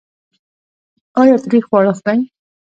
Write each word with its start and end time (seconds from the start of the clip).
ایا 1.21 1.35
تریخ 1.45 1.63
خواړه 1.69 1.93
خورئ؟ 1.97 2.19